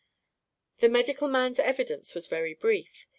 [0.79, 3.05] The medical man's evidence was very brief.